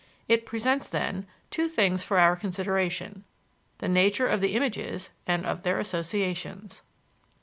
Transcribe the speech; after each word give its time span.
It 0.27 0.47
presents, 0.47 0.87
then, 0.87 1.27
two 1.51 1.67
things 1.67 2.03
for 2.03 2.17
our 2.17 2.35
consideration 2.35 3.23
the 3.77 3.87
nature 3.87 4.27
of 4.27 4.41
the 4.41 4.55
images 4.55 5.11
and 5.27 5.45
of 5.45 5.61
their 5.61 5.77
associations. 5.77 6.81